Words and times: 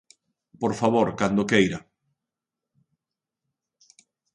Por 0.61 0.73
favor, 0.81 1.07
cando 1.19 1.47
queira. 1.51 1.79